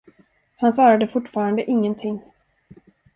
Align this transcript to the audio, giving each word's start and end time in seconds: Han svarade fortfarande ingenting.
Han 0.55 0.73
svarade 0.73 1.07
fortfarande 1.07 1.63
ingenting. 1.63 2.21